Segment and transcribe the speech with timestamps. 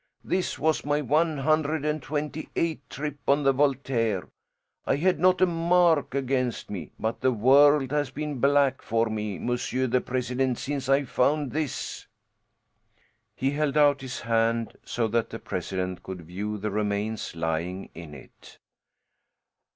[0.23, 4.27] This was my one hundred and twenty eighth trip on the Voltaire.
[4.83, 6.89] I had not a mark against me.
[6.99, 12.07] But the world has been black for me, monsieur the president, since I found this."
[13.35, 18.15] He held out his hand so that the president could view the remains lying in
[18.15, 18.57] it.